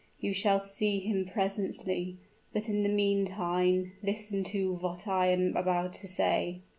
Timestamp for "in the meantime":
2.67-3.91